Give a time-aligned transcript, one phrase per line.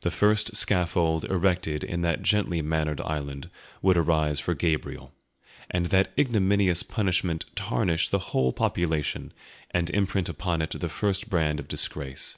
[0.00, 3.48] The first scaffold erected in that gently mannered island
[3.82, 5.12] would arise for Gabriel,
[5.70, 9.32] and that ignominious punishment tarnish the whole population
[9.70, 12.36] and imprint upon it the first brand of disgrace.